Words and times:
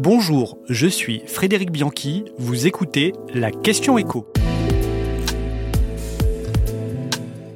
Bonjour, 0.00 0.58
je 0.68 0.86
suis 0.86 1.24
Frédéric 1.26 1.72
Bianchi, 1.72 2.24
vous 2.38 2.68
écoutez 2.68 3.14
la 3.34 3.50
question 3.50 3.98
écho. 3.98 4.32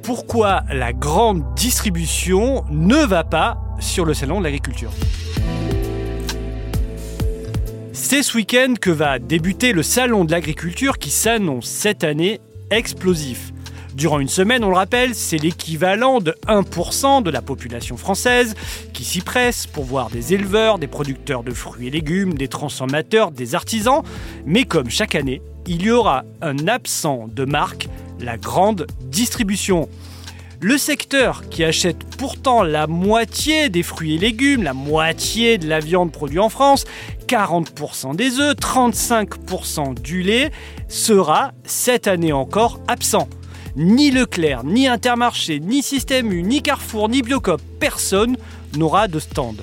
Pourquoi 0.01 0.63
la 0.69 0.91
grande 0.91 1.41
distribution 1.55 2.65
ne 2.69 2.97
va 2.97 3.23
pas 3.23 3.61
sur 3.79 4.03
le 4.03 4.13
salon 4.13 4.39
de 4.39 4.43
l'agriculture? 4.43 4.91
C'est 7.93 8.23
ce 8.23 8.35
week-end 8.35 8.73
que 8.79 8.89
va 8.89 9.19
débuter 9.19 9.71
le 9.71 9.81
salon 9.81 10.25
de 10.25 10.31
l'agriculture 10.31 10.97
qui 10.97 11.11
s'annonce 11.11 11.69
cette 11.69 12.03
année 12.03 12.41
explosif. 12.71 13.52
Durant 13.95 14.19
une 14.19 14.29
semaine, 14.29 14.63
on 14.63 14.69
le 14.69 14.75
rappelle, 14.75 15.13
c'est 15.13 15.37
l'équivalent 15.37 16.19
de 16.19 16.33
1% 16.47 17.21
de 17.21 17.29
la 17.29 17.43
population 17.43 17.95
française 17.95 18.55
qui 18.91 19.03
s'y 19.03 19.21
presse 19.21 19.67
pour 19.67 19.83
voir 19.83 20.09
des 20.09 20.33
éleveurs, 20.33 20.79
des 20.79 20.87
producteurs 20.87 21.43
de 21.43 21.51
fruits 21.51 21.87
et 21.87 21.91
légumes, 21.91 22.33
des 22.33 22.47
transformateurs, 22.47 23.29
des 23.29 23.53
artisans. 23.53 24.01
Mais 24.47 24.63
comme 24.63 24.89
chaque 24.89 25.13
année, 25.13 25.43
il 25.67 25.83
y 25.83 25.91
aura 25.91 26.23
un 26.41 26.67
absent 26.67 27.27
de 27.31 27.45
marque, 27.45 27.87
la 28.19 28.37
grande 28.37 28.87
distribution. 29.01 29.87
Le 30.59 30.77
secteur 30.79 31.47
qui 31.49 31.63
achète 31.63 32.03
pourtant 32.17 32.63
la 32.63 32.87
moitié 32.87 33.69
des 33.69 33.83
fruits 33.83 34.15
et 34.15 34.17
légumes, 34.17 34.63
la 34.63 34.73
moitié 34.73 35.59
de 35.59 35.67
la 35.67 35.79
viande 35.79 36.11
produite 36.11 36.39
en 36.39 36.49
France, 36.49 36.85
40% 37.27 38.15
des 38.15 38.39
œufs, 38.39 38.55
35% 38.55 40.01
du 40.01 40.23
lait, 40.23 40.51
sera 40.87 41.51
cette 41.63 42.07
année 42.07 42.31
encore 42.31 42.79
absent. 42.87 43.27
Ni 43.75 44.11
Leclerc, 44.11 44.63
ni 44.63 44.87
Intermarché, 44.87 45.59
ni 45.59 45.81
Système 45.81 46.31
U, 46.31 46.43
ni 46.43 46.61
Carrefour, 46.61 47.09
ni 47.09 47.23
Biocop, 47.23 47.59
personne 47.79 48.37
n'aura 48.77 49.07
de 49.07 49.19
stand. 49.19 49.61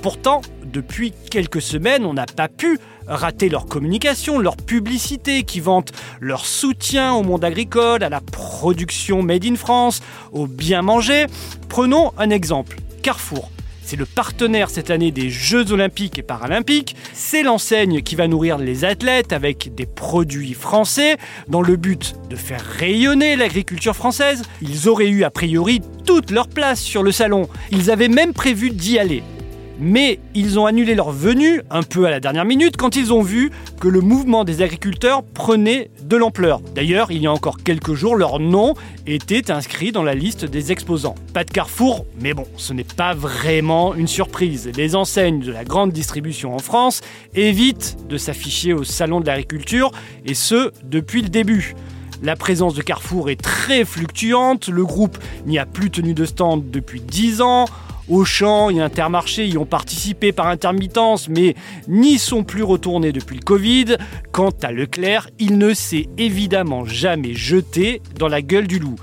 Pourtant, 0.00 0.42
depuis 0.64 1.12
quelques 1.28 1.60
semaines, 1.60 2.04
on 2.04 2.14
n'a 2.14 2.26
pas 2.26 2.46
pu 2.46 2.78
rater 3.08 3.48
leur 3.48 3.66
communication, 3.66 4.38
leur 4.38 4.56
publicité 4.56 5.42
qui 5.42 5.58
vante 5.58 5.90
leur 6.20 6.46
soutien 6.46 7.14
au 7.14 7.24
monde 7.24 7.44
agricole, 7.44 8.04
à 8.04 8.08
la 8.08 8.20
production 8.20 9.24
made 9.24 9.44
in 9.44 9.56
France, 9.56 10.02
au 10.32 10.46
bien 10.46 10.82
manger. 10.82 11.26
Prenons 11.68 12.12
un 12.16 12.30
exemple. 12.30 12.76
Carrefour. 13.02 13.50
C'est 13.88 13.96
le 13.96 14.04
partenaire 14.04 14.68
cette 14.68 14.90
année 14.90 15.12
des 15.12 15.30
Jeux 15.30 15.72
olympiques 15.72 16.18
et 16.18 16.22
paralympiques. 16.22 16.94
C'est 17.14 17.42
l'enseigne 17.42 18.02
qui 18.02 18.16
va 18.16 18.28
nourrir 18.28 18.58
les 18.58 18.84
athlètes 18.84 19.32
avec 19.32 19.74
des 19.74 19.86
produits 19.86 20.52
français 20.52 21.16
dans 21.48 21.62
le 21.62 21.76
but 21.76 22.14
de 22.28 22.36
faire 22.36 22.62
rayonner 22.62 23.34
l'agriculture 23.34 23.96
française. 23.96 24.42
Ils 24.60 24.90
auraient 24.90 25.08
eu 25.08 25.24
a 25.24 25.30
priori 25.30 25.80
toute 26.04 26.30
leur 26.32 26.48
place 26.48 26.82
sur 26.82 27.02
le 27.02 27.12
salon. 27.12 27.48
Ils 27.70 27.90
avaient 27.90 28.08
même 28.08 28.34
prévu 28.34 28.68
d'y 28.68 28.98
aller 28.98 29.22
mais 29.78 30.18
ils 30.34 30.58
ont 30.58 30.66
annulé 30.66 30.94
leur 30.94 31.10
venue 31.10 31.62
un 31.70 31.82
peu 31.82 32.06
à 32.06 32.10
la 32.10 32.20
dernière 32.20 32.44
minute 32.44 32.76
quand 32.76 32.96
ils 32.96 33.12
ont 33.12 33.22
vu 33.22 33.50
que 33.80 33.88
le 33.88 34.00
mouvement 34.00 34.44
des 34.44 34.62
agriculteurs 34.62 35.22
prenait 35.22 35.90
de 36.02 36.16
l'ampleur. 36.16 36.60
D'ailleurs, 36.74 37.10
il 37.10 37.22
y 37.22 37.26
a 37.26 37.32
encore 37.32 37.58
quelques 37.62 37.94
jours, 37.94 38.16
leur 38.16 38.40
nom 38.40 38.74
était 39.06 39.50
inscrit 39.50 39.92
dans 39.92 40.02
la 40.02 40.14
liste 40.14 40.44
des 40.44 40.72
exposants. 40.72 41.14
Pas 41.32 41.44
de 41.44 41.50
carrefour, 41.50 42.04
mais 42.20 42.34
bon, 42.34 42.44
ce 42.56 42.72
n'est 42.72 42.84
pas 42.84 43.14
vraiment 43.14 43.94
une 43.94 44.08
surprise. 44.08 44.70
Les 44.76 44.96
enseignes 44.96 45.40
de 45.40 45.52
la 45.52 45.64
grande 45.64 45.92
distribution 45.92 46.54
en 46.54 46.58
France 46.58 47.00
évitent 47.34 47.96
de 48.08 48.16
s'afficher 48.16 48.72
au 48.72 48.84
salon 48.84 49.20
de 49.20 49.26
l'agriculture, 49.26 49.92
et 50.26 50.34
ce, 50.34 50.72
depuis 50.84 51.22
le 51.22 51.28
début. 51.28 51.74
La 52.20 52.34
présence 52.34 52.74
de 52.74 52.82
Carrefour 52.82 53.30
est 53.30 53.40
très 53.40 53.84
fluctuante, 53.84 54.68
le 54.68 54.84
groupe 54.84 55.18
n'y 55.46 55.58
a 55.58 55.66
plus 55.66 55.90
tenu 55.90 56.14
de 56.14 56.24
stand 56.24 56.68
depuis 56.68 57.00
10 57.00 57.42
ans, 57.42 57.66
Auchan 58.08 58.70
et 58.70 58.80
Intermarché 58.80 59.46
y 59.46 59.58
ont 59.58 59.66
participé 59.66 60.32
par 60.32 60.46
intermittence, 60.46 61.28
mais 61.28 61.54
n'y 61.88 62.18
sont 62.18 62.44
plus 62.44 62.62
retournés 62.62 63.12
depuis 63.12 63.36
le 63.36 63.42
Covid. 63.42 63.96
Quant 64.32 64.52
à 64.62 64.72
Leclerc, 64.72 65.28
il 65.38 65.58
ne 65.58 65.74
s'est 65.74 66.08
évidemment 66.18 66.84
jamais 66.84 67.34
jeté 67.34 68.02
dans 68.18 68.28
la 68.28 68.42
gueule 68.42 68.66
du 68.66 68.78
loup. 68.78 68.96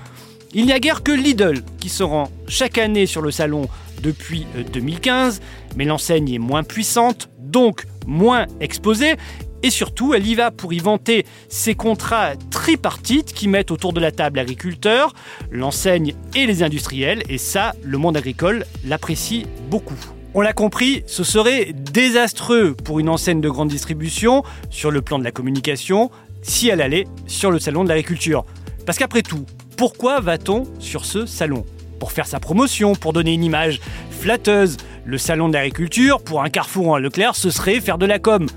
Il 0.54 0.66
n'y 0.66 0.72
a 0.72 0.80
guère 0.80 1.04
que 1.04 1.12
Lidl 1.12 1.62
qui 1.80 1.90
se 1.90 2.04
rend 2.04 2.32
chaque 2.48 2.78
année 2.78 3.06
sur 3.06 3.22
le 3.22 3.32
salon 3.32 3.68
depuis 4.02 4.46
2015, 4.74 5.40
euh, 5.40 5.74
mais 5.76 5.86
l'enseigne 5.86 6.32
est 6.32 6.40
moins 6.40 6.64
puissante, 6.64 7.30
donc 7.40 7.86
moins 8.08 8.46
exposée, 8.60 9.16
et 9.64 9.70
surtout, 9.70 10.14
elle 10.14 10.28
y 10.28 10.36
va 10.36 10.52
pour 10.52 10.74
y 10.74 10.80
vanter 10.80 11.26
ses 11.50 11.76
contrats 11.76 12.34
tripartites 12.52 13.34
qui 13.34 13.48
mettent 13.48 13.72
autour 13.72 13.94
de 13.94 14.00
la 14.00 14.12
table 14.12 14.38
l'agriculteur, 14.38 15.14
l'enseigne 15.52 16.14
et 16.36 16.46
les 16.46 16.64
industriels. 16.64 17.24
Et 17.30 17.38
ça, 17.38 17.74
le 17.84 17.98
monde 17.98 18.18
agricole 18.18 18.66
l'apprécie 18.86 19.46
beaucoup. 19.70 19.98
On 20.34 20.42
l'a 20.42 20.54
compris, 20.54 21.04
ce 21.08 21.24
serait 21.24 21.72
désastreux 21.74 22.76
pour 22.76 23.00
une 23.00 23.10
enseigne 23.10 23.42
de 23.42 23.50
grande 23.50 23.70
distribution 23.70 24.44
sur 24.70 24.92
le 24.92 25.02
plan 25.02 25.18
de 25.18 25.24
la 25.24 25.32
communication 25.32 26.12
si 26.42 26.68
elle 26.68 26.82
allait 26.82 27.08
sur 27.26 27.52
le 27.52 27.60
salon 27.60 27.84
de 27.84 27.90
l'agriculture. 27.90 28.46
Parce 28.86 28.98
qu'après 28.98 29.22
tout, 29.22 29.46
pourquoi 29.78 30.20
va-t-on 30.20 30.66
sur 30.80 31.06
ce 31.06 31.26
salon? 31.26 31.66
Pour 32.00 32.12
faire 32.12 32.28
sa 32.28 32.40
promotion, 32.40 32.96
pour 32.96 33.14
donner 33.14 33.34
une 33.34 33.44
image 33.44 33.80
flatteuse. 34.12 34.78
Le 35.06 35.18
salon 35.18 35.48
de 35.48 35.54
l'agriculture, 35.54 36.22
pour 36.22 36.44
un 36.44 36.50
Carrefour 36.50 36.88
ou 36.88 36.96
un 36.96 37.00
Leclerc, 37.00 37.36
ce 37.36 37.50
serait 37.50 37.80
faire 37.80 37.98
de 37.98 38.06
la 38.06 38.20
com. 38.20 38.48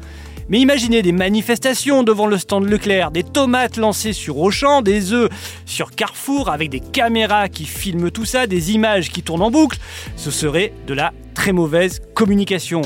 Mais 0.49 0.61
imaginez 0.61 1.03
des 1.03 1.13
manifestations 1.13 2.03
devant 2.03 2.27
le 2.27 2.39
stand 2.39 2.65
Leclerc, 2.65 3.11
des 3.11 3.23
tomates 3.23 3.77
lancées 3.77 4.15
sur 4.15 4.39
Auchan, 4.39 4.81
des 4.81 5.13
œufs 5.13 5.29
sur 5.67 5.91
Carrefour 5.91 6.49
avec 6.49 6.71
des 6.71 6.81
caméras 6.81 7.51
qui 7.51 7.67
filment 7.67 8.11
tout 8.11 8.25
ça, 8.25 8.47
des 8.47 8.73
images 8.73 9.11
qui 9.11 9.23
tournent 9.23 9.43
en 9.43 9.51
boucle. 9.51 9.79
Ce 10.17 10.31
serait 10.31 10.73
de 10.87 10.95
la 10.95 11.13
très 11.35 11.53
mauvaise 11.53 12.01
communication. 12.15 12.81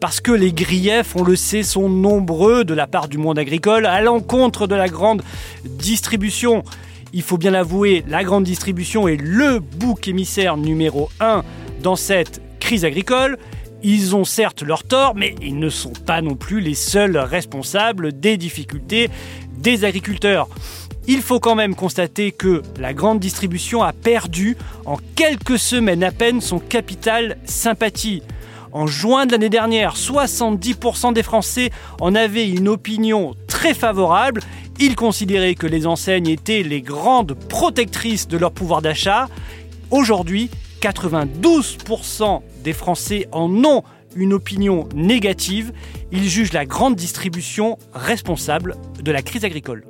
Parce 0.00 0.20
que 0.20 0.32
les 0.32 0.52
griefs, 0.52 1.14
on 1.14 1.22
le 1.22 1.36
sait, 1.36 1.62
sont 1.62 1.88
nombreux 1.88 2.64
de 2.64 2.74
la 2.74 2.88
part 2.88 3.08
du 3.08 3.18
monde 3.18 3.38
agricole 3.38 3.86
à 3.86 4.00
l'encontre 4.00 4.66
de 4.66 4.74
la 4.74 4.88
grande 4.88 5.22
distribution. 5.64 6.64
Il 7.12 7.22
faut 7.22 7.38
bien 7.38 7.52
l'avouer, 7.52 8.04
la 8.08 8.24
grande 8.24 8.44
distribution 8.44 9.06
est 9.06 9.16
le 9.16 9.60
bouc 9.60 10.08
émissaire 10.08 10.56
numéro 10.56 11.10
1 11.20 11.44
dans 11.82 11.96
cette 11.96 12.42
crise 12.58 12.84
agricole. 12.84 13.38
Ils 13.82 14.16
ont 14.16 14.24
certes 14.24 14.62
leur 14.62 14.82
tort, 14.82 15.14
mais 15.14 15.34
ils 15.40 15.58
ne 15.58 15.70
sont 15.70 15.92
pas 15.92 16.20
non 16.20 16.34
plus 16.34 16.60
les 16.60 16.74
seuls 16.74 17.16
responsables 17.16 18.18
des 18.18 18.36
difficultés 18.36 19.08
des 19.56 19.84
agriculteurs. 19.84 20.48
Il 21.06 21.22
faut 21.22 21.40
quand 21.40 21.54
même 21.54 21.74
constater 21.74 22.32
que 22.32 22.62
la 22.78 22.92
grande 22.92 23.18
distribution 23.20 23.82
a 23.82 23.92
perdu 23.92 24.56
en 24.84 24.98
quelques 25.14 25.58
semaines 25.58 26.04
à 26.04 26.10
peine 26.10 26.40
son 26.40 26.58
capital 26.58 27.38
sympathie. 27.44 28.22
En 28.72 28.86
juin 28.86 29.24
de 29.24 29.32
l'année 29.32 29.48
dernière, 29.48 29.94
70% 29.96 31.14
des 31.14 31.22
Français 31.22 31.70
en 32.00 32.14
avaient 32.14 32.48
une 32.48 32.68
opinion 32.68 33.34
très 33.46 33.72
favorable. 33.72 34.42
Ils 34.78 34.96
considéraient 34.96 35.54
que 35.54 35.66
les 35.66 35.86
enseignes 35.86 36.28
étaient 36.28 36.62
les 36.62 36.82
grandes 36.82 37.32
protectrices 37.32 38.28
de 38.28 38.36
leur 38.36 38.52
pouvoir 38.52 38.82
d'achat. 38.82 39.28
Aujourd'hui, 39.90 40.50
92% 40.80 42.42
des 42.62 42.72
Français 42.72 43.28
en 43.32 43.52
ont 43.64 43.82
une 44.16 44.32
opinion 44.32 44.88
négative. 44.94 45.72
Ils 46.12 46.28
jugent 46.28 46.52
la 46.52 46.66
grande 46.66 46.96
distribution 46.96 47.78
responsable 47.92 48.76
de 49.00 49.12
la 49.12 49.22
crise 49.22 49.44
agricole. 49.44 49.84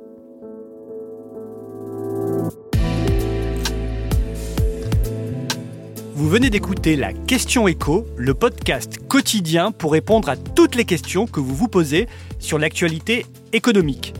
Vous 6.15 6.27
venez 6.27 6.49
d'écouter 6.49 6.97
la 6.97 7.13
Question 7.13 7.67
Écho, 7.69 8.05
le 8.17 8.33
podcast 8.33 8.97
quotidien 9.07 9.71
pour 9.71 9.93
répondre 9.93 10.27
à 10.27 10.35
toutes 10.35 10.75
les 10.75 10.83
questions 10.83 11.27
que 11.27 11.39
vous 11.39 11.55
vous 11.55 11.69
posez 11.69 12.07
sur 12.39 12.59
l'actualité 12.59 13.25
économique. 13.53 14.13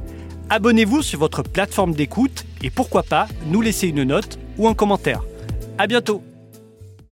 Abonnez-vous 0.50 1.01
sur 1.01 1.19
votre 1.19 1.44
plateforme 1.44 1.94
d'écoute 1.94 2.46
et 2.63 2.69
pourquoi 2.69 3.03
pas 3.03 3.28
nous 3.47 3.62
laisser 3.62 3.90
une 3.90 4.03
note 4.03 4.40
ou 4.57 4.69
un 4.69 4.74
commentaire. 4.74 5.24
À 5.78 5.88
bientôt 5.88 6.24